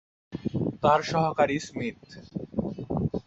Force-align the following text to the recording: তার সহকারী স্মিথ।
তার 0.83 0.99
সহকারী 1.11 1.57
স্মিথ। 1.59 1.99